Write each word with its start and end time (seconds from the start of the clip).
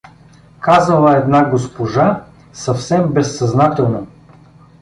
—Казала 0.59 1.17
една 1.17 1.49
госпожа 1.49 2.23
съвсем 2.53 3.07
безсъзнателно. 3.13 4.07